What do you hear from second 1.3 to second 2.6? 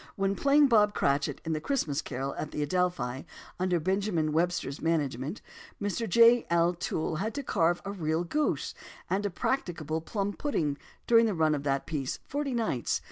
in The Christmas Carol at